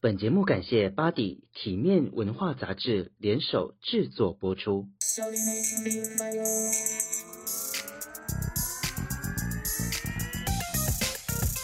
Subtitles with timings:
[0.00, 4.86] 本节目感谢巴迪体面文化杂志联手制作播出。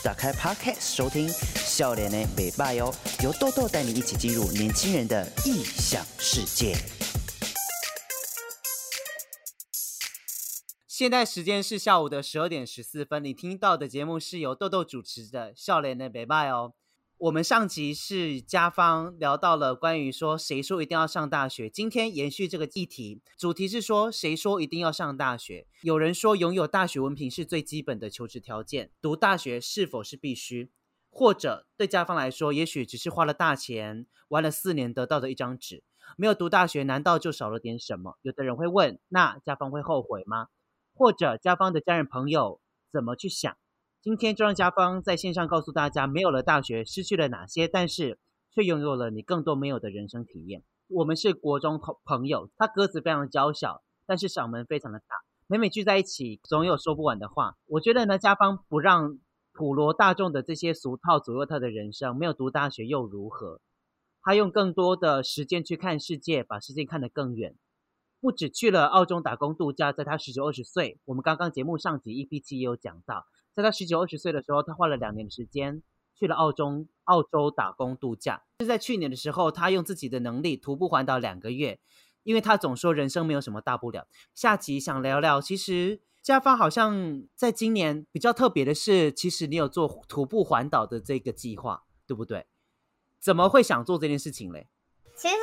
[0.02, 2.92] 打开 Podcast 收听，笑脸的美拜哦，
[3.22, 6.74] 由豆豆带你一起进入年轻人的异想世界。
[10.88, 16.74] 现在时间是下午的十二点十四分，你听到的节目是由豆豆主持的《笑脸的美拜》哦。
[17.18, 25.66] 我们上集是家方聊到了关于说谁说一定要上大学，今天延续这个议题，主题是说谁说一定要上大学？
[25.82, 30.70] 有人说拥有大学文凭是最基本的求职条件，读大学是否是必须？
[31.08, 35.84] 或者对家方来说，也许只是花了大钱玩了四年得到的一张纸，
[36.18, 38.18] 没有读大学难道就少了点什么？
[38.22, 40.48] 有的人会问，那家方会后悔吗？
[40.92, 42.60] 或者家方的家人朋友
[42.92, 43.56] 怎么去想？
[44.04, 48.18] 今天就让家方在线上告诉大家，没有了大学失去了哪些，但是
[48.50, 50.62] 却拥有了你更多没有的人生体验。
[50.88, 55.06] 我们是国中朋朋友，他个子非常娇小，但是嗓门非常的大，
[55.46, 57.56] 每每聚在一起，总有说不完的话。
[57.64, 59.18] 我觉得呢，家方不让
[59.54, 63.62] 普罗大众的这些俗套左右他的人生，没有读大学又如何？
[64.20, 67.56] 他用更多的时间去看世界，把世界看得更远。
[68.20, 73.24] 不止去了澳洲打工度假，在他十九二十岁，我们刚刚节目上集 EP7 也有讲到。
[73.54, 75.80] 在他十九二十岁的时候，他花了两年的时间
[76.16, 78.42] 去了澳洲澳洲打工度假。
[78.58, 81.78] 就在去年的时候，他用自己的能力徒步环岛两个月，
[82.24, 84.08] 因为他总说人生没有什么大不了。
[84.34, 92.46] 下集想聊聊，其实家芳好像在今年比较特别的是，其实你有做徒步环岛的这个计划，对不对？
[93.20, 94.66] 怎么会想做这件事情嘞？
[95.14, 95.36] 其实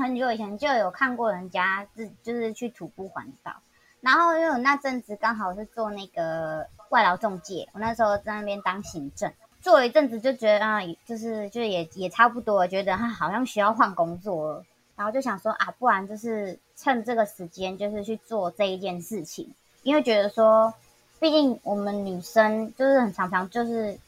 [0.00, 3.60] 很久以前就有看过人家自就是去徒步环岛，
[4.00, 6.68] 然后因为我那阵子刚好是做那个。
[6.90, 20.72] 外劳中介，我那时候在那边当行政，做了一阵子就觉得啊，就是就也也差不多，觉得他好像需要换工作了，然后就想说啊，不然就是趁这个时间，就是去做这一件事情，因为觉得说，
[21.18, 23.98] 毕竟我们女生就是很常常就是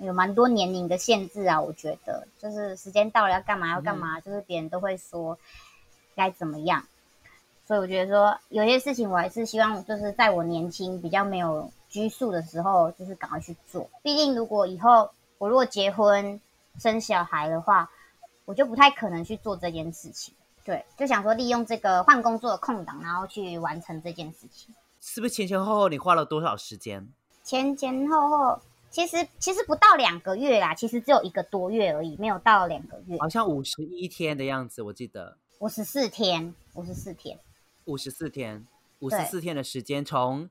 [0.00, 5.38] 有蛮多年龄的限制啊，我觉得就是时间到了要干嘛要干嘛，嗯、就是别人都会说
[6.16, 6.82] 该怎么样，
[7.66, 11.70] 所以我觉得说有些事情我还是希望就是在我年轻比较没有。
[11.92, 13.88] 拘束的时候，就是赶快去做。
[14.02, 16.40] 毕竟，如果以后我如果结婚
[16.78, 17.90] 生小孩的话，
[18.46, 20.34] 我就不太可能去做这件事情。
[20.64, 24.74] 对，就想说利用这个换工作的空档，然后去完成这件事情。
[25.02, 27.06] 是不是前前后后你花了多少时间？
[27.44, 33.18] 前前后后，其实其实不到两个月啦，其实只有一个多月而已，没有到两个月。
[33.18, 35.36] 好像五十一天的样子，我记得。
[35.58, 37.38] 五十四天，五十四天，
[37.84, 38.66] 五十四天，
[39.00, 40.48] 五十四天的时间从。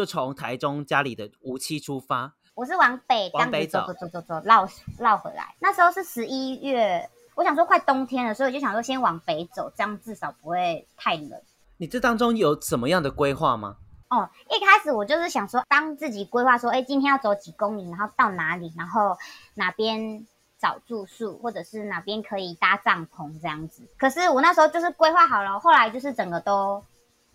[0.00, 4.66] 就从台中家里的梧栖出发，我是往北，往北走，走走走走，绕
[4.98, 5.54] 绕回来。
[5.58, 11.38] 那时候是十一月，我想说快冬天了，所以我就想说先往北走，这样至少不会太冷。
[11.76, 13.76] 你这当中有什么样的规划吗？
[14.08, 19.18] 哦，一开始我就是想说，当自己规划说，哎，今天要走几公里，然后到哪里，然后
[19.52, 20.26] 哪边
[20.58, 23.86] 找住宿，或者是哪边可以搭帐篷这样子。
[23.98, 26.82] 可是我那时候就是规划好了，后来就是整个都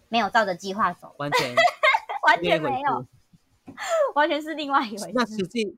[0.09, 1.55] 没有照着计划走，完全。
[2.25, 3.05] 完全没有，
[4.15, 5.11] 完全是另外一回事。
[5.13, 5.77] 那实际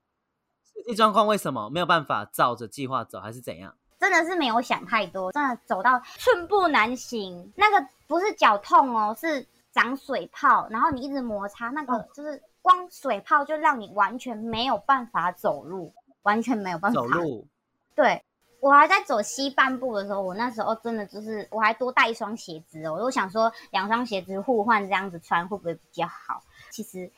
[0.64, 3.76] 实际状况为什么没有办法照着计划走，还是怎样？
[4.00, 7.52] 真的是没有想太多，真的走到寸步难行。
[7.56, 17.48] 那个不是脚痛哦，是长水泡，然后你一直摩擦，那个就是光水泡就让你完全没有办法走路，完全没有办法走路。
[17.96, 18.24] 对。
[18.60, 26.42] 我还在走西半部的时候，我那时候真的就是我还多带一双鞋子哦，我都想说两双鞋子互换这样子穿会不会比较好？
[26.72, 27.12] 其实，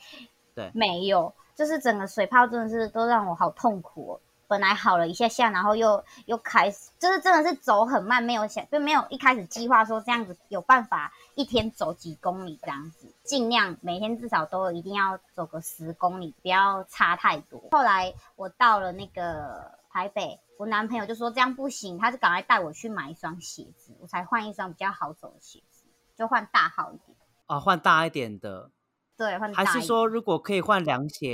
[0.54, 4.20] 对，没有，就是整个水泡真的是都让我好痛苦哦。
[4.48, 17.62] 本来好了一下下，然后又又开始，就是真的是走很慢，没有想就没有一开始计划说这样子有办法一天走几公里这样子，尽量每天至少都一定要走个十公里，不要差太多。
[17.72, 20.38] 后来我到了那个台北。
[20.59, 25.85] 我男朋友就说这样不行，他就赶快带我去买一双鞋子，我才换一双比较好走的鞋子，
[26.17, 28.70] 就换大号一点啊，换大一点的。
[29.16, 29.64] 对，换大。
[29.64, 31.34] 还是说如果可以换凉鞋，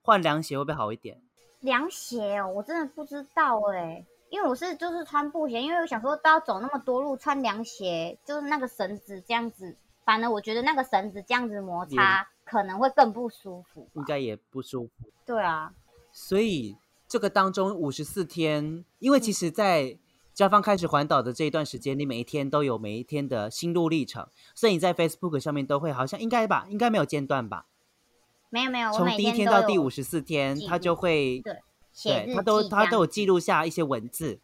[0.00, 1.20] 换凉鞋会不会好一点？
[1.60, 9.76] 凉鞋哦，我真的不知道哎，因为我是就是穿布鞋，因为我想说都要走那么多路，穿凉鞋就是那个绳子这样子，
[10.06, 15.10] 反正我觉得那个绳子这样子摩擦可能会更不舒服，应该也不舒服。
[15.26, 15.74] 对啊，
[16.10, 16.74] 所以。
[17.14, 19.96] 这个当中五十四天，因为其实，在
[20.32, 27.66] 家芳开始环岛的这一段时间，你每一天都有每一天的心路历程，所以你在 Facebook 上面都会好像应该吧，应该没有间断吧？
[28.50, 31.54] 没有没有，从第一天到第五十四天，他就会对，
[32.02, 34.40] 对，他都他都有记录下一些文字。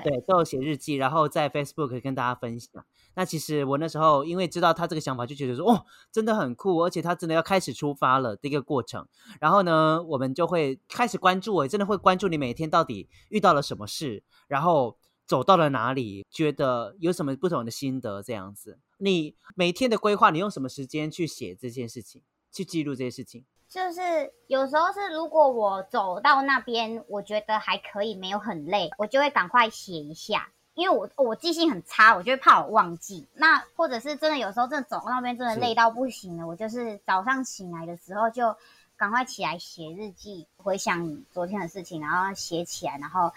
[0.00, 2.84] 对，都有写日记，然后在 Facebook 跟大家分享。
[3.14, 9.06] 那其实我那时候因为知道他这个想法，就觉得说哦，真的很酷，而且他真的要开始出发了这个过程。
[9.38, 14.96] 然后呢，我们就会开始关注，我真的会关注你每天到底遇到了什么事，然后
[15.26, 18.78] 走到了哪里，觉得有什么不同的心得这样子。
[18.96, 23.44] 你每天的规划，你用什么时间去写这件事情，去记录这些事情？
[23.72, 30.50] 就是有时候是如果我走到那边，我觉得还可以，没有很累，我就会赶快写一下。
[30.74, 33.26] 因为我我记性很差，我就会怕我忘记。
[33.32, 38.54] 那或者是真的有时候真的走到那边真的累到不行了，我就是早上醒来的时候就
[38.94, 43.32] 赶快起来写日记，回想昨天的事情，然后写起来，然后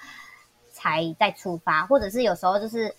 [0.74, 1.86] 才再出发。
[1.86, 2.94] 或者是有时候就是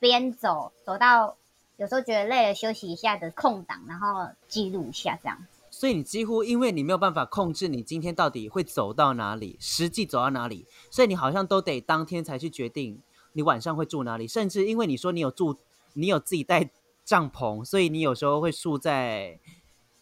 [0.00, 1.36] 边走走到
[1.76, 5.38] 有时候觉得累了休息一下的空档，然后记录一下这样。
[5.80, 13.00] 所以你几乎因为你没有办法控制你今天到底会走到哪里，实际走到哪里，所以你好像都得当天才去决定。
[13.32, 14.28] 你晚上会住哪里？
[14.28, 15.56] 甚至因为你说你有住，
[15.94, 16.68] 你有自己带
[17.02, 19.40] 帐篷，所以你有时候会住在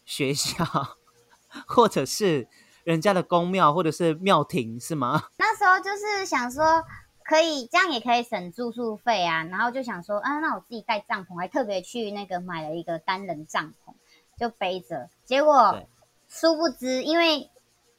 [0.05, 0.65] 学校，
[1.69, 2.49] 或者是
[2.83, 5.27] 人家的宫庙，或者是庙庭，是吗？
[5.39, 6.83] 那时候就是想说，
[7.25, 9.45] 可以这样也可以省住宿费啊。
[9.45, 13.93] 然后就想说，啊，那我自己带帐篷，还特别去那个买了一个单人帐篷，
[14.39, 15.09] 就背着。
[15.25, 15.83] 结果
[16.29, 17.51] 殊不知，因为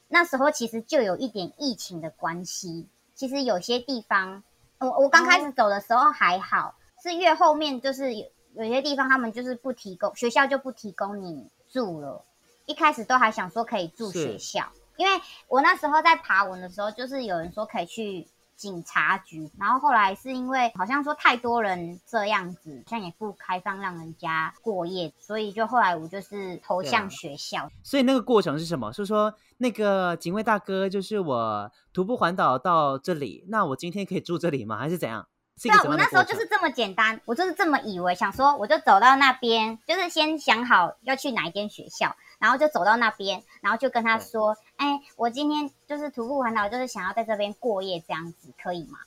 [0.08, 4.44] 那时候其实就有一点疫情的关系，其实有些地方。
[4.80, 8.26] 我我刚开始走的时候还好，哦、是越后面就是有
[8.56, 12.24] 有些地方他们就是不提供，学校就不提供你住了。
[12.66, 18.28] 一开始都还想说可以住学校，因为我那时候在爬文的时候，就是有人说可以去。
[18.60, 27.64] 警察局，然后后来是因为好像说太多人这样子，好像也不开放让人家过夜，所以就后来我就是投向学校。
[27.64, 28.92] 啊、所以那个过程是什么？
[28.92, 34.78] 是说那个警卫大哥就是我徒步环岛到这里，那我今天可以住这里吗？
[34.78, 35.26] 还是怎样？
[35.62, 42.16] 对啊，我那时候就是这么简单，我就是这么以为，想说我就走到那边，就是先想好要去哪一间学校。
[42.40, 48.98] 然后就走到那边，然后就跟他说：“哎、欸，我今天就是徒步环岛，就是想要在这边过夜，这样子可以吗？”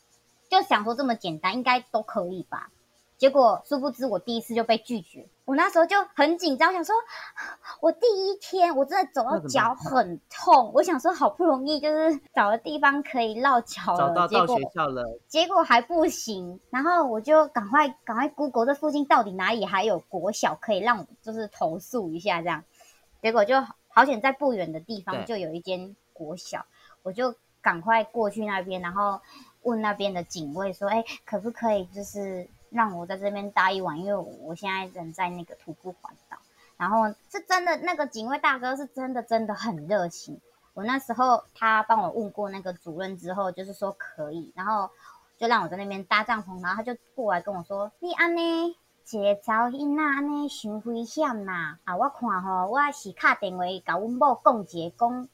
[0.48, 2.68] 就想说这么简单，应该都可以吧。
[3.16, 5.28] 结果殊不知，我第一次就被拒绝。
[5.44, 6.94] 我那时候就很紧张，想说，
[7.80, 10.72] 我第一天我真的走到脚很痛。
[10.74, 16.60] 我想说，好不容易就是找个地方可以落脚了，找到到学校了，结果还不行。
[16.70, 22.64] 然后我就赶快赶快 Google 这附近到底哪里还有国小可以让我就是投诉一下这样。
[23.22, 23.58] 结果就
[23.88, 26.66] 好险，在不远的地方就有一间国小，
[27.02, 29.20] 我就赶快过去那边，然后
[29.62, 33.98] 问那边的警卫说：“哎，可不可以就是让我在这边待一晚？
[34.00, 36.36] 因为我现在人在那个徒步环岛。”
[36.76, 40.40] 然后是真的，那个警卫大哥是真的真的很热情。
[40.74, 44.90] 我那时候他帮我问过那个主任之后，就是说可以，然后
[45.38, 48.40] 就让我在那边搭帐篷，然后他就过来跟我说：“你安呢？”
[49.10, 51.76] 一个查某囡仔安尼伤危险呐！
[51.84, 55.28] 啊，我看吼，我是打电话甲阮某讲一个，讲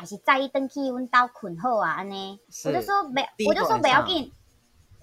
[0.00, 2.40] 也是载伊转去阮兜困好啊，安尼。
[2.64, 4.32] 我就说没，我就说不要紧。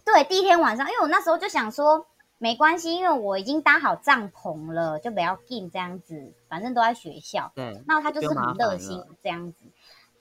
[0.03, 2.07] 对，第一天晚上，因为我那时候就想说
[2.39, 7.51] 没关系，因为我已经搭好帐篷了，就不要紧这样子，反正都在学校。
[7.55, 7.81] 对。
[7.87, 9.65] 然后他就是很热心这样子，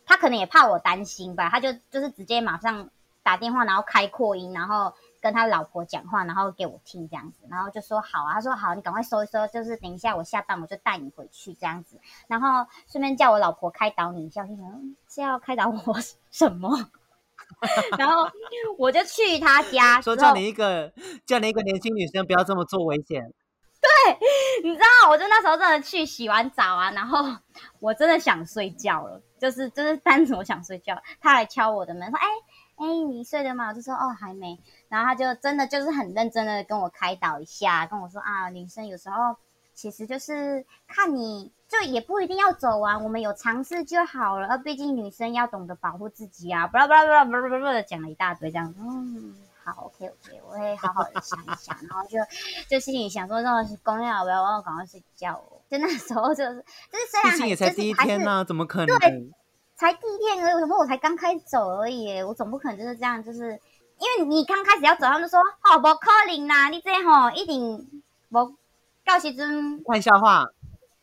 [0.05, 2.90] 他可能也怕我担心吧，他就就是直接马上
[3.23, 4.93] 打电话，然后开扩音，然后。
[5.29, 15.95] 跟他老婆讲话，然后给我听这样子，然后就说好啊，他说好，你赶快收一收，就是等一下我下班我就带你回去这样子，然后顺便叫我老婆开导你一下，我就想是要开导我
[16.33, 16.91] 什么？
[17.99, 18.26] 然后
[18.79, 20.91] 我就去他家， 说叫你一个
[21.26, 23.23] 叫你一个年轻女生不要这么做危险。
[23.81, 24.19] 对，
[24.64, 27.37] 你知道，我就那时候真的去洗完澡啊，然后
[27.81, 32.26] 我真的想睡觉了，就是就是单纯我想睡觉，他来敲我的门说，哎。
[32.78, 33.68] 哎，你睡了吗？
[33.68, 34.58] 我就说哦，还没。
[34.88, 39.37] 然后他就真的就是很认真的跟我开导一下，跟我说啊，女生有时候
[39.75, 44.56] 其实就是看你就也不一定要走完，我们有尝试就好了。
[44.58, 48.73] 毕竟女生要懂得保护自己啊，巴拉巴拉巴拉巴拉巴拉的讲了一大堆这样。
[48.78, 51.76] 嗯，好，OK OK，我会好好的想一想。
[51.88, 52.18] 然后就
[52.70, 55.61] 就心里想说，那公要不要我要赶快睡觉哦。
[55.68, 58.99] 就那时候就是就是虽然也才第一天呢，怎么可能？
[58.99, 59.30] 对。
[59.78, 63.52] 才第一天而已，我想说我才刚开始走而已，我总不可能就是这样，就是
[64.00, 68.56] 因为你刚开始要走，他们就说哦，不可能啦，你这吼一定无
[69.04, 70.44] 到时阵玩笑话，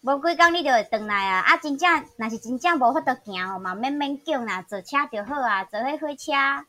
[0.01, 1.39] 无几工你就会回来啊！
[1.39, 6.65] 啊，真正那是真正无法度行吼嘛，免免叫啦，坐车就好啊，坐迄火车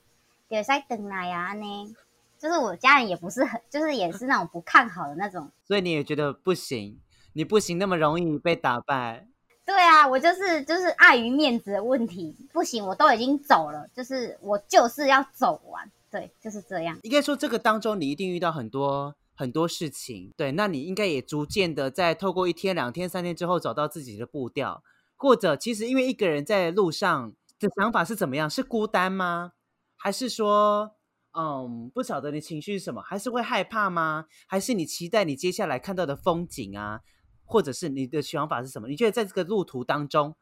[0.48, 1.92] 就会使回来啊，安尼。
[2.38, 7.00] 就是我家人也不是很，就是也是那种不看好的那种， 所以你也觉得不行，
[7.32, 9.26] 你不行那么容易被打败。
[9.66, 15.90] 对啊，我就是就是碍于面子的问题，不行，我都已经走了，就是我就是要走完。
[16.08, 16.96] 对，就是这样。
[17.02, 24.84] 应该说，这个当中你一定遇到很多很多事情，对，那你应该也逐渐的在透过一天、两天、三天之后找到自己的步调，
[25.16, 28.48] 或者其实因为一个人在路上的想法是怎么样？
[28.48, 29.52] 是孤单吗？
[29.96, 30.92] 还是说，
[31.36, 33.02] 嗯，不晓得你情绪是什么？
[33.02, 34.26] 还是会害怕吗？
[34.46, 37.00] 还是你期待你接下来看到的风景啊？
[37.46, 38.88] 或者是你的想法是什么？
[38.88, 40.34] 你觉得在这个路途当中，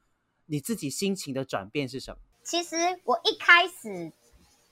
[0.46, 2.18] 你自己心情的转变是什么？
[2.42, 4.12] 其实我一开始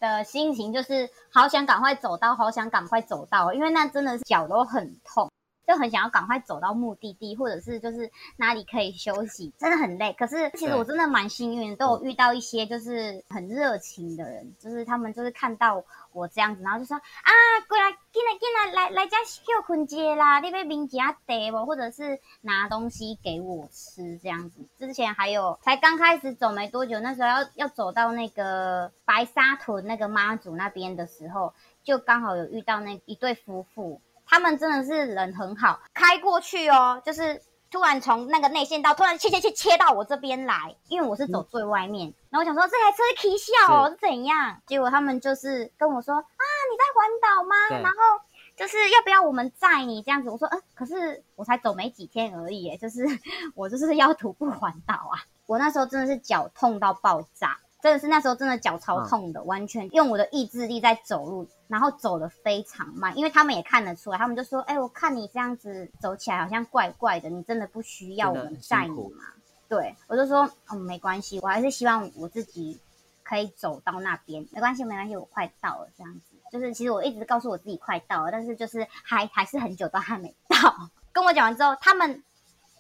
[0.01, 5.31] 的心情就是好想赶快走到，好想赶快走到，因为那真的是脚都很痛。
[5.66, 10.12] 就很想要赶快走到目的地，或者是就是哪里可以休息，真的很累。
[10.14, 17.31] 可是其实我真的蛮幸运，都有遇到一些就是很热情的人，就是他们就是看到我这样子，然后就说啊，
[17.69, 24.61] 过来，进来，进来，来来家休困街啦，你要名家带我，或者是拿东西给我吃这样子。
[24.78, 31.54] 之前还有才刚开始走没多久，那时候要要走到那个白沙屯那个妈祖那边的时候，
[31.85, 34.00] 就刚好有遇到那一对夫妇。
[34.33, 37.39] 他们真的是人很好，开过去哦，就是
[37.71, 44.59] 突然从那个内线道突然切切切切到我这边来，因为我是走最外面，嗯、然后我想说这台车是起笑哦是，是怎样？
[44.67, 47.83] 结果他们就是跟我说啊，你在环岛吗？
[47.83, 48.25] 然后
[48.57, 50.31] 就是要不要我们载你这样子？
[50.31, 53.05] 我说嗯，可是我才走没几天而已，就是
[53.55, 57.59] 我就是要徒步环岛啊，我那时候真的是脚痛到爆炸。
[57.83, 69.25] 真的是那时候真的脚超痛的，嗯，完全用我的意志力在走路，然后走的非常慢，因为他们也看得出来，他们就说：“哎，我看你这样子走起来好像怪怪的，你真的不需要我们载你吗？”
[69.69, 72.79] 对，我就说：“嗯，没关系，我还是希望我自己
[73.25, 80.89] 可以走到那边，没关系，没关系，我快到了。”这样子，就是其实我一直告诉我自己快到了，但是就是还还是很久都还没到。
[81.12, 82.23] 跟我讲完之后，他们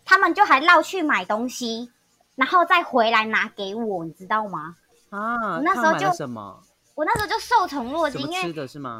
[0.04, 1.90] 他们就还绕去买东西，
[2.36, 4.76] 然后再回来拿给我，你知道吗？
[5.12, 6.58] 啊，我那时候就什么？
[6.94, 8.52] 我那时候就受宠若惊，因为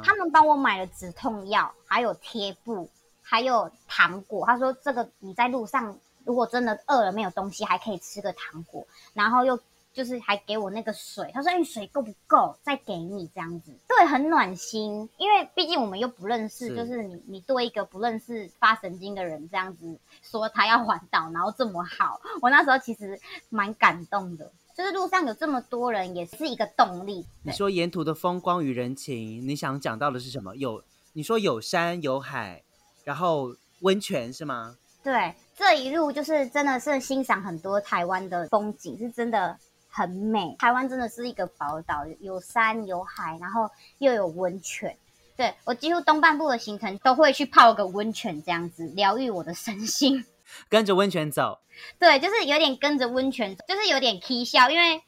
[0.05, 2.89] 他们帮我买了止痛药，还有贴布，
[3.23, 4.45] 还有糖果。
[4.47, 8.87] 他说这个你在路上如果真的饿了没有东西，还可以吃个糖果。
[9.15, 9.59] 然后又
[9.93, 12.55] 就是还给我那个水，他说你水够不够？
[12.63, 15.09] 再给你这样子，对，很暖心。
[15.19, 23.19] 因为毕竟我们又不认识，是就是你你对一个不认识发神经的人这样子说他要环岛，然后这么好，我那时候其实
[23.51, 24.51] 蛮感动的。
[24.77, 27.27] 就是路上有这么多人，也是一个动力。
[27.43, 30.57] 你说沿途的风光与人情，你想讲到的是什么？
[30.57, 32.63] 有你说有山有海，
[33.05, 34.77] 然后温泉是吗？
[35.03, 39.59] 对，这一路就是真的是欣赏很多台湾的风景，是真的
[39.91, 40.57] 很美。
[40.59, 44.97] 台湾真的是一个宝岛，有山有海，然后又有温泉。
[45.37, 50.25] 对，我几乎东半部的行程都会去泡个温泉，这样子疗愈我的身心。
[50.69, 51.61] 跟着温泉走，
[51.99, 55.03] 对，就是有点跟着温泉走，就是有点 K 笑，因为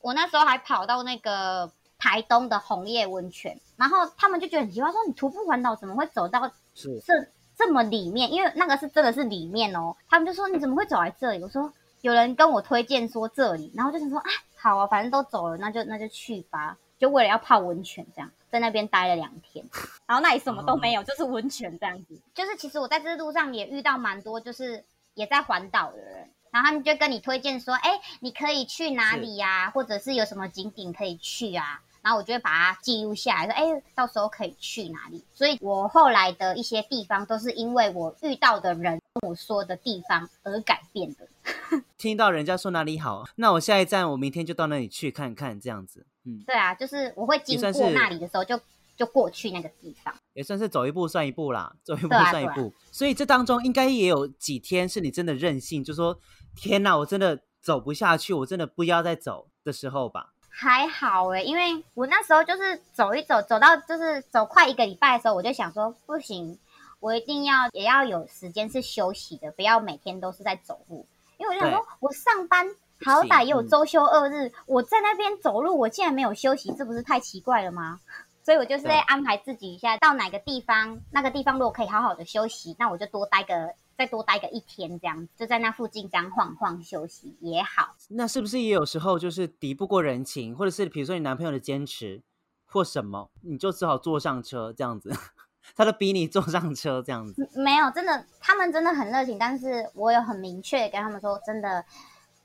[0.00, 7.12] 我那时候还跑到那个台东的红叶温泉，然后他们就觉得很奇怪，说你徒步环岛怎么会走到这
[7.56, 8.32] 这么里面？
[8.32, 11.42] 因为那个是真的是里面哦，他们就说你怎么会走来这里？
[11.42, 18.30] 我说有人跟我推荐说这里，然后就想说啊，好啊，反正都走了，那就那就去吧，就为了要泡温泉这样。
[18.50, 19.64] 在那边待了两天，
[20.06, 22.18] 然后那里什么都没有，就是温泉这样子。
[22.34, 29.70] 就是其实我在这路上也遇到蛮多，就是也在环岛的人，然后他们就跟你推荐说，哎，你可以去哪里呀？
[29.70, 31.80] 或者是有什么景点可以去啊？
[32.00, 35.22] 然后我就会把它记录下来，说，哎，到时候可以去哪里。
[35.32, 41.28] 所以我后来的一些地方都是因为我遇到的人跟我说的地方而改变的。
[41.98, 46.06] 听到人家说哪里好，那我下一站我明天就到那里去看看，这样子。
[46.24, 48.62] 嗯，对啊，就是我会经过那里的时候就，就
[48.98, 52.62] 就过去那个地方，也算是走一步算一步啦，走一步算一步。
[52.62, 56.18] 啊啊、所以这当中应该也有几天是你真的任性，就说
[56.56, 60.34] 天哪，我真的走不下去，我真的不要再走的时候吧？
[60.50, 66.58] 还好哎、欸，因为我那时候就是走一走，走到就是走快一个礼拜的时候，我就想说不行，
[66.98, 71.06] 我一定要也要有时间是休息的，不要每天都是在走路，
[71.38, 72.66] 因为我就想说我上班。
[73.04, 78.00] 好歹也有周休二日，嗯，我在那边走路，我竟然没有休息，这不是太奇怪了吗？
[78.42, 87.94] 所以我就是在安排自己一下，到哪个地方，那个地方如果可以好好的休息，那我就多待个，再多待个一天，这样就在那附近这样晃晃休息也好。
[88.08, 92.22] 那是不是也有时候就是敌不过人情，或者是比如说你男朋友的坚持
[92.64, 95.12] 或什么，你就只好坐上车这样子，
[95.76, 97.46] 他都逼你坐上车这样子。
[97.54, 101.84] 没有，真的，他们真的很热情，但是我有很明确的跟他们说，真的。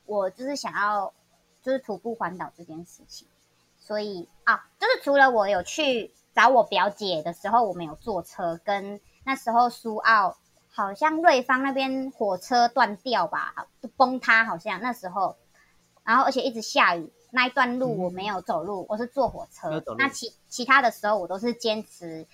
[0.06, 1.14] 我就是想要，
[1.62, 3.28] 就是徒步环岛这件事情，
[3.78, 10.38] 所以啊，就是除了我有去找我表姐的时候，我们有坐车，跟那时候苏澳
[10.70, 15.38] 好像瑞芳那边火车断掉吧，崩塌好像那时候，
[16.04, 19.82] 然后而且一直下雨，那一段路我没有走路，嗯、我是坐火车。
[19.98, 22.28] 那其其他的时候我都是坚持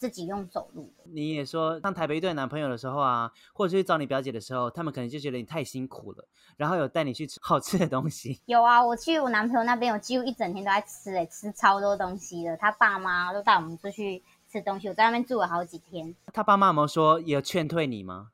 [0.00, 0.90] 自己用走路。
[1.04, 6.26] 你也说上台北遇到男朋友的时候啊，或者去找你表姐的时候，他们可能就觉得你太辛苦了，
[6.56, 8.40] 然后有带你去吃好吃的东西。
[8.48, 12.56] 有啊，我去我男朋友那边，我几乎一整天都在吃、欸，哎，吃超多东西的。
[12.56, 16.16] 他爸妈都带我们出去吃东西，我在那边住了好几天。
[16.32, 18.30] 他爸妈有没有说也有劝退你吗？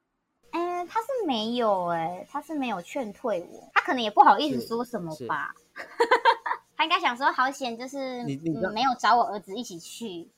[0.52, 5.52] 哎、欸，他是没有、欸，哎，他是没有劝退我，他可能也不好意思说什么吧。
[6.78, 10.30] 他应该想说好险，就是你你、嗯、没有找我儿子一起去。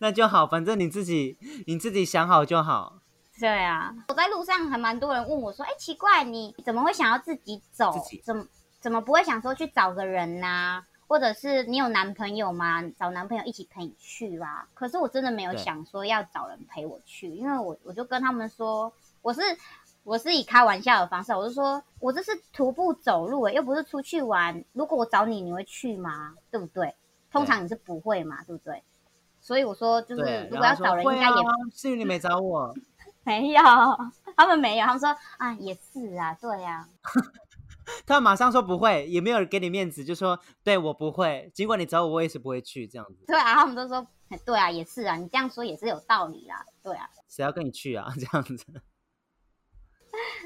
[0.00, 3.00] 那就好，反正你自己你自己想好就好。
[3.38, 7.92] 对啊，我在路上还蛮多人问我说：“哎，奇怪，你怎么会想要自己走？
[7.92, 8.46] 自己怎么
[8.80, 10.86] 怎么不会想说去找个人呐、啊？
[11.06, 12.82] 或者是你有男朋友吗？
[12.98, 19.40] 找男朋友一起陪你去啦？”可是我真的没有想说要找人陪我去，因为我我就跟他们说，我是
[20.02, 24.64] 我是以开玩笑的方式，我就说我这是徒步走路，又不是出去玩。
[24.72, 26.34] 如果我找你，你会去吗？
[26.50, 26.94] 对不对？
[27.30, 28.82] 通常你是不会嘛，对不对？
[29.50, 31.34] 所以我说，就是如果要找人，应该也
[31.74, 32.72] 是你没找我，
[33.26, 33.60] 没有，
[34.36, 37.10] 他们没有，他们说啊，也是啊，对呀、啊。
[38.06, 43.24] 他们马上说不会，也没有人给你面子，就说对我不会，尽管你找我，我也是不会去这样子。
[43.26, 44.06] 对啊，他们都说
[44.46, 47.10] 对啊，也是啊，你这样说也是有道理啦，对啊。
[47.28, 48.06] 谁要跟你去啊？
[48.20, 48.64] 这样子。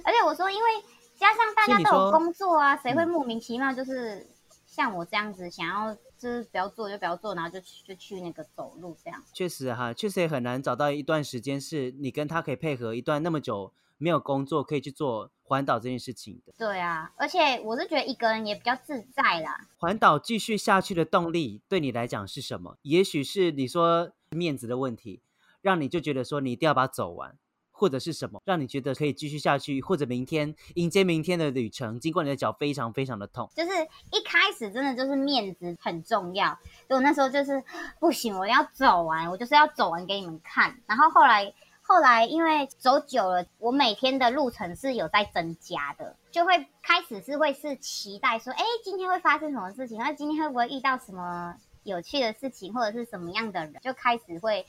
[0.02, 0.70] 而且我说，因为
[1.14, 4.26] 加上大家都有工作啊，谁会莫名其妙就是
[4.64, 5.94] 像我这样子想要。
[6.25, 9.23] 就是不要做就不要做，然后就去就去那个走路这样。
[9.35, 16.54] 确实哈，确实也很难找到一段时间是你跟他可以配合一段那么久没有工作可以去做环岛这件事情的。
[16.57, 19.69] 对啊，而且我是觉得一个人也比较自在啦。
[19.76, 22.78] 环岛继续下去的动力对你来讲是什么？
[22.83, 25.21] 也许是你说面子的问题，
[25.61, 27.37] 让你就觉得说你一定要把它走完。
[27.85, 33.50] 或者是什么让你觉得可以继续下去，或者明天迎接明天的旅程，尽管你的脚非常非常的痛。
[33.55, 33.73] 就是
[34.11, 37.62] 一开始真的就是面子很重要，所以我那时候就是
[38.00, 40.81] 不行，我要走完，我就是要走完给你们看。
[40.87, 49.99] 然后后来后来因为走久了，我每天的路程是有在增加的，就会开始是会是期待说，哎，今天会发生什么事情？
[49.99, 53.75] 那今天会不会遇到什么有趣的事情，或者是什么样的人？
[53.83, 54.64] 就开始会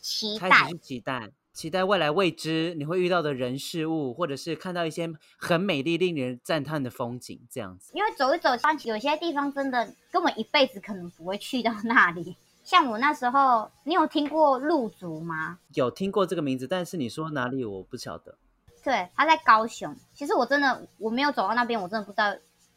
[0.00, 1.28] 期待，期待。
[1.56, 7.92] 期待未来未知你会遇到的人事物，或者是看到一些很美丽、令人赞叹的风景，这样子。
[7.94, 12.36] 因为走一走，像有些地方真的根本一辈子可能不会去到那里。
[12.62, 15.58] 像我那时候，你有听过路竹吗？
[15.72, 18.36] 有听过这个名字，但是你说哪里我不晓得。
[18.84, 19.96] 对，他在高雄。
[20.12, 22.36] 其实我真的我没有走到那边，我真的不知道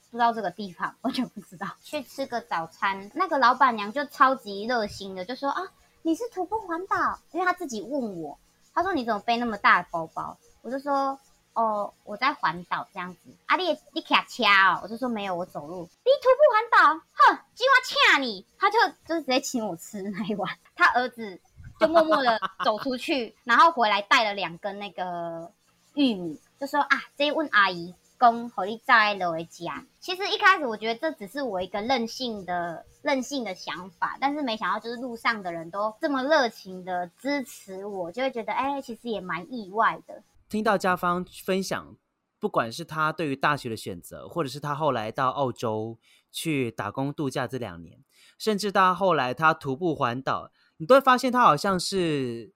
[0.09, 1.67] 不知道这个地方，完全不知道。
[1.83, 5.63] 去吃个早餐，那个老板娘就超级热心的，就说啊，
[6.03, 7.19] 你是徒步环岛？
[7.33, 8.39] 因为他自己问我。
[8.79, 11.19] 他说：“你怎么背那么大的包包？”我就说
[11.53, 14.79] ：“哦，我在环岛这样子。”阿丽，你卡车哦？
[14.81, 17.01] 我就说：“没有，我走路。”你徒步环岛？
[17.11, 18.45] 哼，今晚掐你。
[18.57, 20.49] 他就就是直接请我吃那一碗。
[20.77, 21.37] 他儿子
[21.77, 25.51] 就默默的走出去，然后回来带了两根那个
[25.95, 29.85] 玉米，就说：“啊，这一问阿姨。”公和你在了为家。
[30.01, 40.23] 其实一开始我觉得这只是我一个任性的任性的想法，但是没想到就是路上的人都这么热情的支持我，就会觉得哎，其实也蛮意外的。
[40.49, 41.95] 听到家芳分享，
[42.39, 45.97] 不管是他对于大学的选择，或者是他后来到澳洲
[46.31, 48.03] 去打工度假这两年，
[48.37, 52.53] 甚至到后来他徒步环岛，你都会发现他好像是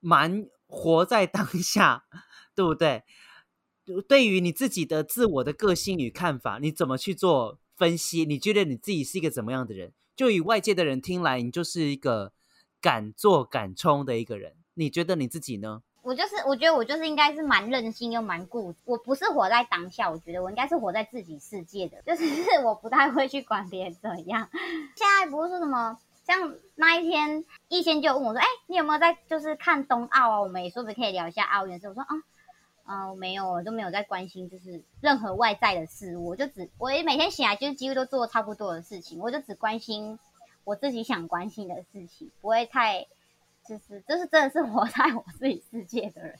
[0.00, 2.04] 蛮活在当下，
[2.54, 3.04] 对不对？
[4.08, 8.24] 对于你自己的自我的个性与看法，你怎么去做分析？
[8.24, 9.92] 你觉得你自己是一个怎么样的人？
[10.16, 12.32] 就以外界的人听来，你就是一个
[12.80, 14.54] 敢做敢冲的一个人。
[14.74, 15.82] 你觉得你自己呢？
[16.02, 18.78] 我就是，我觉得我就是应该是蛮任性又蛮固执。
[18.84, 22.24] 我不是活在当下，我觉得我应该是活在自己世界的，就是
[22.64, 24.48] 我不太会去管别人怎样。
[24.94, 30.40] 现在不是说什么，像那一天，一先就问我说：“哎，你有没有在就是看冬奥啊？
[30.40, 32.08] 我们也说不是可以聊一下奥运。”我说：“啊。”，
[32.86, 40.18] 我没有，我都没有在关心，就是任何外在的事物，我就只，我每天醒来就是几乎都做差不多的事情，我就只关心
[40.64, 43.06] 我自己想关心的事情，不会太，
[43.68, 46.38] 就是，就是真的是活在我自己世界的人。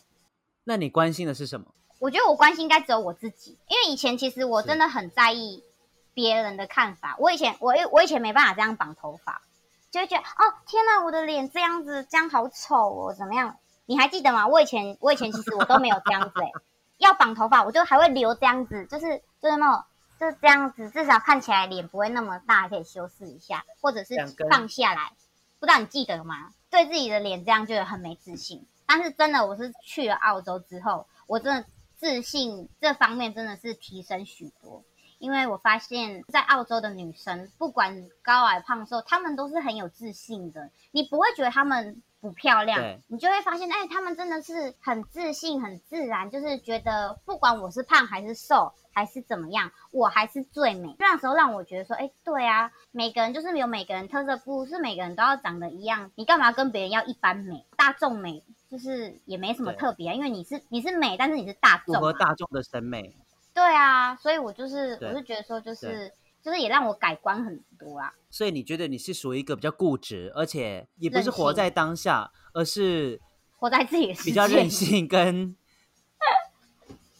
[0.64, 1.66] 那你关心的是什么？
[1.98, 5.64] 我觉得我关心应该只有我自己，因为以前其实我真的很在意
[6.12, 7.16] 别人的看法。
[7.18, 9.42] 我以前，我我以前没办法这样绑头发，
[9.90, 13.56] 就会觉得哦，天哪，我的脸这样子，这样好丑哦，怎么样？
[13.87, 14.46] 你还记得吗？
[14.46, 16.53] 我以前，我以前其实我都没有这样子哎、欸，
[16.99, 19.85] 要绑头发，我就还会留这样子，就是就是那种
[20.20, 24.14] 就是这样子，至少看起来脸不会那么大，可以修饰一下，或者是
[24.51, 25.12] 放下来。
[25.59, 26.51] 不知道你记得吗？
[26.68, 28.66] 对自己的脸这样就很没自信。
[28.87, 31.64] 但是真的，我是去了澳洲之后，我真的
[31.96, 34.85] 自信这方面真的是提升许多。
[35.18, 40.70] 因为我发现，在澳洲的女生，不管高矮胖瘦，她们都是很有自信的。
[40.90, 50.96] 你不会觉得她们不漂亮，你就会发现，哎，他们真的是很自信、很自然，就是觉得不管我是胖还是瘦，还是怎么样，我还是最美。
[50.98, 56.11] 那时候让我觉得说，哎，对啊，每个人就是有每个人特色，不是每个人都要长得一样。
[56.14, 58.42] 你干嘛跟别人要一般美、大众美？
[58.68, 63.14] 就是也没什么特别啊，因为你是你是美，但是你是大众，符合大众的审美。
[63.55, 66.12] 对啊，所以我就是，我是觉得说，就是
[66.46, 68.14] 就是也让我改观很多啊。
[68.30, 73.20] 所以你觉得你是属于一个比较固执，而且也不是活在当下，而是
[73.56, 75.56] 活在自己的世界，比较任性跟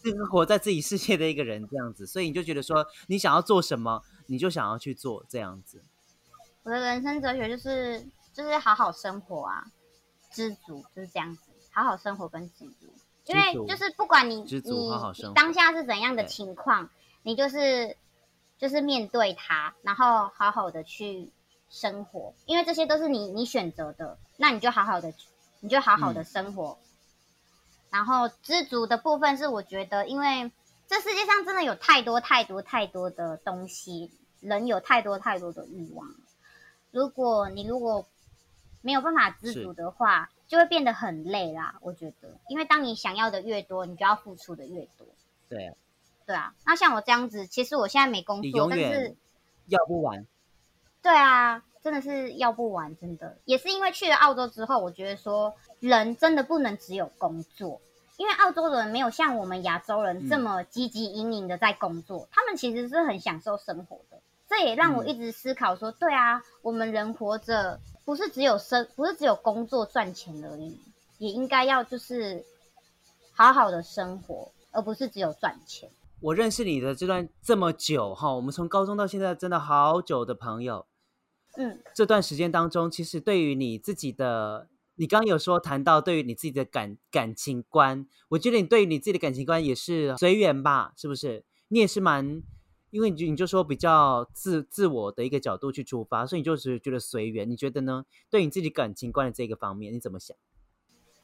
[0.01, 2.07] 就是活在自己世界的一个人这样子。
[2.07, 5.83] 所以你就觉得说，你想要做什么，你就想要去做这样子。
[6.63, 9.65] 我的人生哲学就是就是好好生活啊，
[10.31, 12.93] 知足就是这样子，好好生活跟知足。
[13.25, 16.89] 因为就是不管你你当下是怎样的情况，
[17.23, 17.97] 你就是
[18.57, 21.31] 就是面对它，然后好好的去
[21.69, 22.33] 生活。
[22.45, 25.13] 因为这些都是你你选择的，那你就好好的，
[25.59, 26.77] 你就好好的生活。
[26.81, 26.87] 嗯、
[27.91, 30.51] 然后知足的部分是，我觉得，因为
[30.87, 36.15] 这世界上真的有太多太多太多的东西，人有太多太多的欲望。
[36.91, 38.05] 如果你如果
[38.81, 45.05] 没有办法知足的话，就会变得很累啦，我觉得，因为当你想要的越多，你就要付出的越多。
[45.49, 45.75] 对，
[46.27, 46.53] 对啊。
[46.63, 49.15] 那像我这样子，其实我现在没工作，但是
[49.65, 50.27] 要不完。
[51.01, 53.37] 对啊，真的是要不完，真的。
[53.45, 57.81] 也是因为去了澳洲之后，我觉得说人真的不能只有工作，
[58.17, 64.19] 因为澳洲的人没有像我们亚洲人这么积极营营的在工作，嗯，他们其实是很享受生活的。
[64.47, 67.79] 这也让我一直思考说，对啊，我们人活着。
[68.05, 70.79] 不是只有生，不是只有工作赚钱而已，
[71.17, 72.45] 也应该要就是
[73.33, 75.89] 好好的生活，而不是只有赚钱。
[76.21, 80.85] 我认识你的这段这么久哈，我们从高中到现在真的好久的朋友，
[81.57, 91.45] 嗯，这段时间当中，其实对于你自己的，你刚刚有说谈到对于你自己的感感情观，我觉得你对于你自己的感情观也是随缘吧，是不是？
[91.67, 92.41] 你也是蛮。
[92.89, 97.47] 因为你就你就说比较自自我的一个角度去出发，所以你就是觉得随缘。
[97.47, 98.05] 你觉得呢？
[98.29, 100.35] 对你自己感情观的这个方面，你怎么想？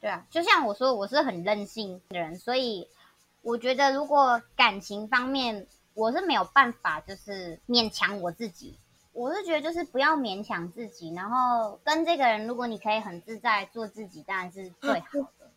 [0.01, 2.89] 对啊，就像我说，我是很任性的人，所以
[3.43, 8.79] 我觉得如果感情方面，我是没有办法就是勉强我自己。
[9.12, 15.51] 我是觉得就是不要勉强自己，然后跟这个人，如果你可以很自在做自己，当然是最好的。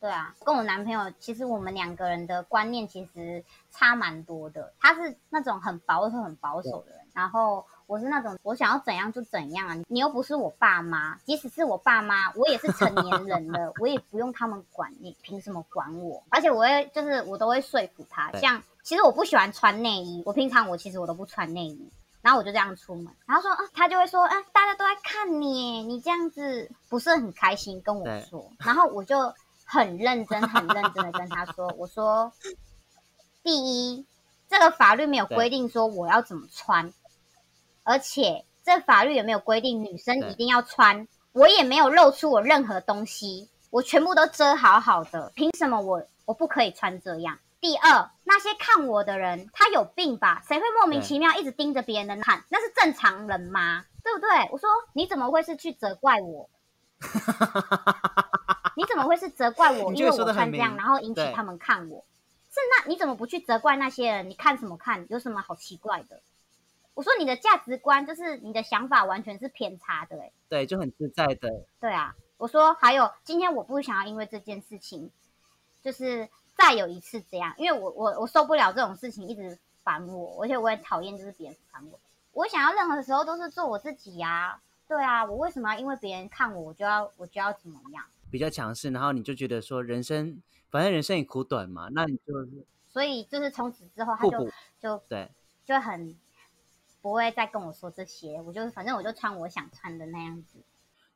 [0.00, 4.72] 对啊，跟我男朋友，其实我们两个人的观念其实差蛮多的。
[4.78, 9.76] 他是那种很保守、很保守的人，然后我是那种我想要怎样就怎样啊。
[9.88, 16.22] 你又不是我爸妈，即使是我爸妈，我也是成年人了，我也不用他们管你，凭什么管我？
[16.28, 21.90] 而且我会就是我都会说服他，像其实我不喜欢穿内衣，我平常我其实我都不穿内衣，
[22.22, 29.34] 然后我就这样出门，然后说啊，他就会说，啊，大家都在看你，你这样子不是很开心，跟我说，然后我就。
[29.72, 32.32] 很认真、很认真的跟他说：“我说，
[33.44, 33.54] 第
[33.94, 34.04] 一，
[34.48, 36.92] 这个法律没有规定说我要怎么穿，
[37.90, 47.36] 而且这法律有没有规定女生一定要穿，我也没有露出我任何东西，我全部都遮好好的，凭什么我我不可以穿这样？
[47.60, 50.40] 第二，那些看我的人，他有病吧？
[50.46, 52.44] 谁会莫名其妙一直盯着别人的看？
[52.48, 53.84] 那是正常人吗？
[54.04, 54.28] 对不对？
[54.52, 56.48] 我说，你怎么会是去责怪我？”
[58.76, 59.92] 你怎么会是责怪我？
[59.92, 62.04] 因为我穿这样，然后引起他们看我。
[62.52, 64.30] 是那你怎么不去责怪那些人？
[64.30, 65.06] 你看什么看？
[65.10, 66.22] 有什么好奇怪的？
[66.94, 71.64] 我说你的价值观就是你的想法完全是偏差的，欸，对，就很自在的。
[71.80, 75.10] 对啊，我说还有今天我不想要因为这件事情，
[75.82, 81.98] 就是再有一次这样，因为我我我受不了这种事情一直烦我，而且我也讨厌就是别人烦我。
[82.32, 84.60] 我想要任何时候都是做我自己呀。
[84.86, 88.04] 对啊，我为什么要因为别人看我，我就要我就要怎么样？
[88.30, 94.50] 比较强势，然后你就觉得说人生，反正人生也苦短嘛，那你就是，所以就是从此之后，他就
[94.80, 95.30] 就对，
[95.64, 96.16] 就很
[97.02, 100.58] 不会再跟我说这些，我就反正我就穿我想穿的那样子。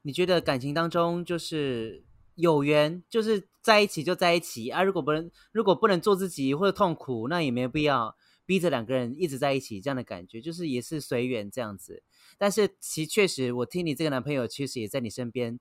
[0.02, 12.02] 你觉得感情当中就是有缘，就是在一起就在一起啊，如果不能如果不能做自己或者痛苦，那也没有必要逼着两个人一直在一起，这样的感觉就是也是随缘这样子。
[12.36, 15.58] 但是其确实，我听你这个男朋友其实也在你身边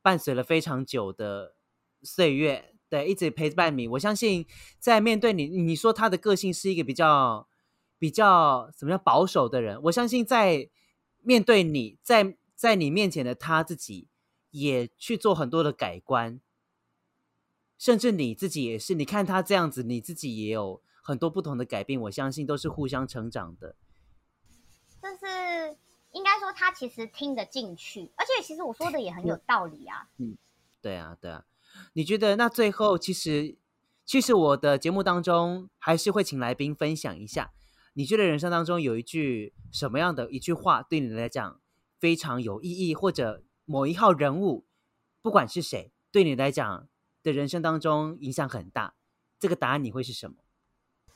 [0.00, 1.56] 伴随了非常久的
[2.02, 3.88] 岁月，对，一直陪伴你。
[3.88, 4.46] 我相信
[4.78, 7.46] 在面对你，你说他的个性是一个比较
[7.98, 10.68] 比较怎么样保守的人，我相信在
[11.22, 14.08] 面对你在在你面前的他自己
[14.50, 16.40] 也去做很多的改观，
[17.78, 23.76] 甚至你自己也是，你看他这样子，你自己也有很多不同的改变，我相信都是互相成长的。
[25.02, 25.76] 就是
[26.12, 30.08] 应该说他其实听得进去，而且其实我说的也很有道理啊。
[30.18, 30.36] 嗯，
[30.80, 31.44] 对啊，对啊。
[31.92, 33.56] 你觉得那最后其实，
[34.04, 37.52] 其实我的节目当中还是会请来宾分享一下，
[37.98, 41.62] 你觉得人生当中有一句什么样的一句话对你来讲
[41.98, 44.66] 非常有意义，或者某一号人物，
[45.22, 46.86] 不管是谁，对你来讲
[47.22, 48.94] 的人生当中影响很大，
[49.38, 50.36] 这个答案你会是什么？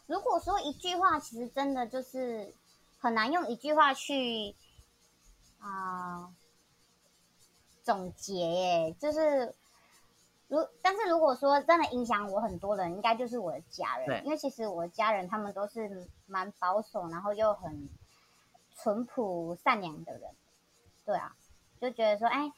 [0.07, 2.55] 如果说一句话，其实真的就是
[2.99, 4.55] 很难用一句话去
[5.59, 6.35] 啊、呃、
[7.83, 9.55] 总结耶，就是。
[10.51, 14.25] 如，但是如果说真的影响我很多人，应该就是我的家人。
[14.25, 17.89] 因为其实我的家人他们都是蛮保守，然后又很
[18.75, 20.29] 淳朴善良的人。
[21.05, 21.37] 对啊，
[21.81, 22.53] 就觉得说，哎，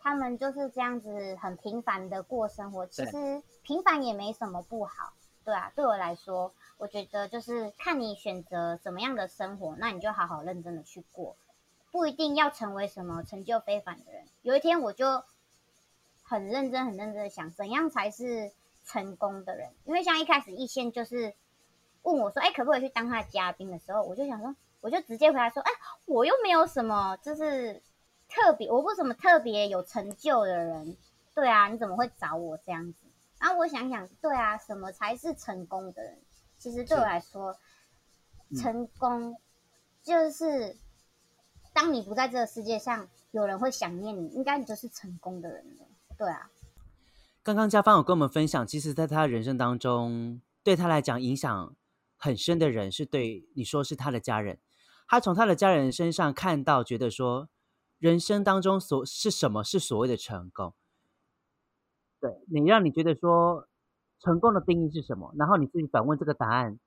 [0.00, 2.84] 他们就是这样子很平凡的过生活。
[2.88, 5.12] 其实平凡也没什么不好。
[5.44, 11.36] 对啊，对我来说，我觉得就是看你选择怎么样的生活，那你就好好认真的去过，
[11.92, 14.24] 不一定要成为什么成就非凡的人。
[14.42, 15.22] 有一天我就。
[16.28, 18.50] 很认真、很认真的想，怎样才是
[18.84, 19.70] 成功的人？
[19.84, 21.32] 因为像一开始一线就是
[22.02, 25.70] 问我说：“哎，可不可以去当他的嘉宾？”的时候，我就想说，我就直接回答说：“哎，
[26.04, 27.80] 我又没有什么，就是
[28.28, 30.96] 特别，我不是什么特别有成就的人，
[31.32, 32.98] 对啊，你怎么会找我这样子？”
[33.38, 36.18] 然后我想想，对啊，什么才是成功的人？
[36.58, 37.56] 其实对我来说，
[38.56, 39.36] 成功
[40.02, 40.76] 就是
[41.72, 45.86] 当你不在这个世界上，有人会想念你，应该你就是成功的人了。
[46.18, 46.50] 对啊，
[47.42, 51.76] 刚刚家芳有跟我们分享，其实在他人生当中，对他来讲影响
[52.16, 54.58] 很深的人是对你说是他的家人。
[55.06, 57.48] 他从他的家人身上看到，觉得说
[57.98, 60.74] 人生当中所是什么是所谓的成功。
[62.18, 63.68] 对，你让你觉得说
[64.18, 65.32] 成功的定义是什么？
[65.36, 66.80] 然后你自己反问这个答案，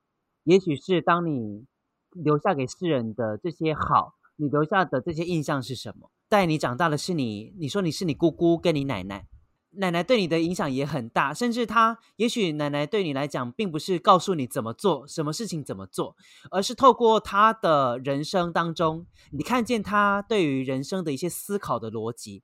[0.44, 1.66] 也许是当你
[2.12, 6.10] 留下给世人的这些好，你留下的这些印象是什么？
[6.30, 9.28] 带你长大的是你，你说你是你姑姑跟你奶奶，
[9.72, 16.16] 奶奶对你的影响也很大，甚至她也许奶奶对你来讲，并不是告诉你怎么做，什么事情怎么做，
[16.52, 22.44] 而是透过她的人生当中，你看见她对于人生的一些思考的逻辑，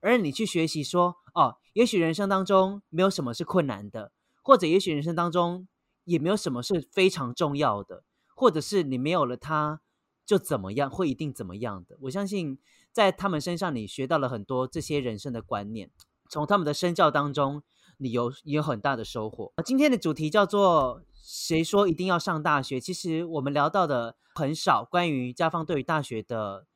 [0.00, 5.68] 而你去学习说，哦，也许人生当中没有什么是困难的，或者也许人生当中
[6.04, 8.04] 也没有什么是非常重要的，
[8.34, 9.82] 或者是你没有了她。
[10.26, 11.96] 就怎么样，会一定怎么样的。
[12.00, 12.58] 我相信
[12.92, 15.90] 在他们身上，你学到了很多这些人生的观念，
[16.28, 17.62] 从他们的身教当中，
[17.98, 19.52] 你有有很大的收获。
[19.64, 22.80] 今天的主题叫做“谁说一定要上大学”。
[22.80, 26.66] 其实我们聊到的很少关于家芳对于大学的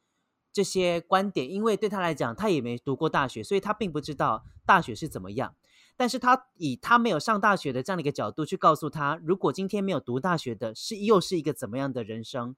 [0.52, 5.56] 这些观点，因为对他来讲，他也没读过大学，所以他并不知道大学是怎么样。
[5.96, 12.54] 但是他以他没有上大学的这样的一个角度去告诉他，如果今天没有读大学的，是又是一个怎么样的人生？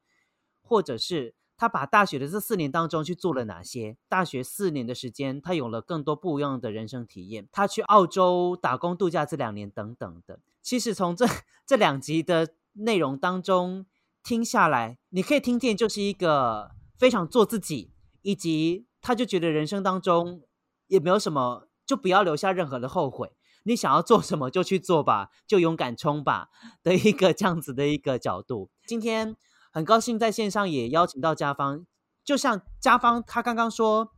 [0.73, 3.99] 或者是他把大学的这四年当中去做了哪些？
[4.09, 7.47] 大学四年的时间，他有了更多不一样的人生体验。
[7.53, 10.41] 他去澳洲打工度假这两年等等的。
[10.63, 11.27] 其实从这
[11.67, 13.85] 这两集的内容当中
[14.25, 20.41] 听下来，你可以听见就是一个非常做自己，以及他就觉得人生当中
[20.87, 23.31] 也没有什么，就不要留下任何的后悔。
[23.65, 26.49] 你想要做什么就去做吧，就勇敢冲吧
[26.83, 28.71] 的一个这样子的一个角度。
[28.87, 29.37] 今天。
[29.73, 31.87] 很高兴在线上也邀请到家方，
[32.23, 34.13] 就像家方他刚刚说，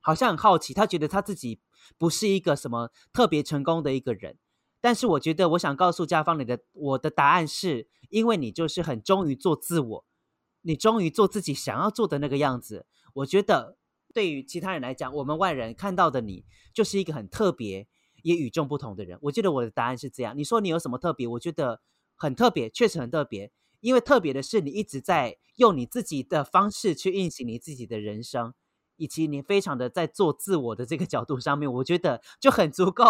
[0.00, 1.60] 好像很好奇，他觉得他自己
[1.96, 4.36] 不是一个什么特别成功的一个人，
[4.80, 10.04] 但是我觉得我想告诉家方你的，我的答案是因为你就是很忠于做自我，
[10.62, 12.84] 你忠于做自己想要做的那个样子。
[13.14, 13.78] 我觉得
[14.12, 17.86] 对于其他人来讲，我们外人看到的你就是一个很特别
[18.22, 19.16] 也与众不同的人。
[19.22, 20.36] 我觉得我的答案是这样。
[20.36, 21.28] 你说你有什么特别？
[21.28, 21.80] 我觉得
[22.16, 23.52] 很特别，确实很特别。
[23.84, 28.54] 因为特别的是，你一直在用你自己的方式去运行你自己的人生，
[28.96, 33.04] 以及你非常的在做自我的这个角度上面，我觉得就很足够。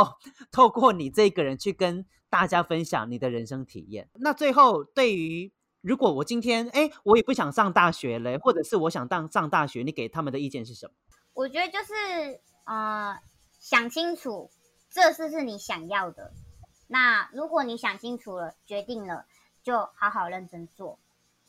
[0.51, 4.11] 透过你这个人去跟大家分享你的人生体验。
[4.15, 10.93] 那最后，对于如果我今天哎，我也不想上大学了，或者是我想当上大学，你给他们的意见是什么？
[11.35, 13.17] 我觉得就是呃，
[13.61, 14.51] 想清楚
[14.91, 16.33] 这是是你想要的。
[16.89, 19.25] 那如果你想清楚了，决定了。
[19.65, 20.99] 就好好认真做，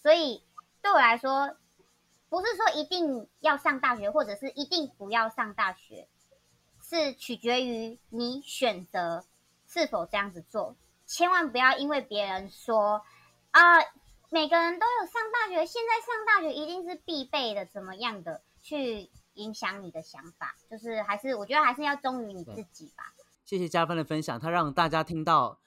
[0.01, 0.41] 所以
[0.81, 1.57] 对我来说，
[2.29, 6.07] 不是说一定要上大学，或者是一定不要上大学，
[6.81, 9.25] 是取决于你选择
[9.67, 10.77] 是否这样子做。
[11.05, 13.03] 千万不要因为别人说
[13.51, 13.79] 啊，
[14.29, 20.55] 每个人都有上大学，现在上大学一定是必备的，怎么样的去影响你的想法。
[20.71, 23.13] 就是还是我觉得还是要忠于你自己吧。
[23.43, 25.59] 谢谢加分的分享，他让大家听到。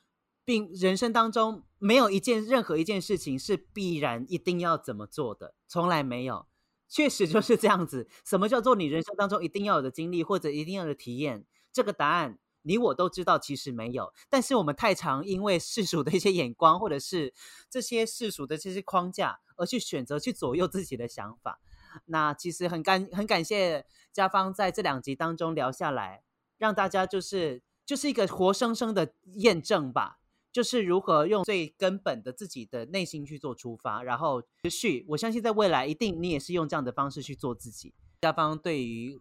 [0.48, 6.46] 并人生当中没有一件任何一件事情是必然一定要怎么做的，从来没有。
[6.88, 8.08] 确实就是这样子。
[8.24, 11.44] 什么叫做你人生当中一定要有的经历或者一定要的体验？
[11.70, 14.10] 这个答案你我都知道，其实没有。
[14.30, 17.34] 但是我们太常因为世俗的一些眼光，或者是
[17.68, 21.60] 这些世俗的这些框架，而去选择去左右自己的想法。
[22.06, 23.84] 那其实很感很感谢
[24.14, 26.22] 家芳在这两集当中聊下来，
[26.56, 30.20] 让大家就是就是一个活生生的验证吧。
[30.52, 35.04] 就是如何用最根本的自己的内心去做出发，然后持续。
[35.08, 37.94] 我相信在未来一定你也是用这样的方式去做自己。
[38.20, 39.20] 家方对于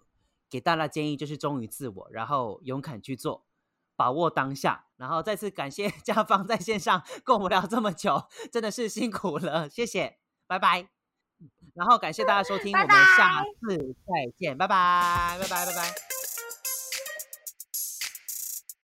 [0.49, 3.45] 给大家建议就是忠于自我，然后勇敢去做，
[3.95, 4.85] 把握当下。
[4.95, 10.89] 然后再次感谢 家方在线上跟我们聊这么久，真的是辛苦了，谢谢，拜拜。
[11.75, 15.93] 然后感谢大家收听，我们下次再见，拜拜，拜拜，拜拜。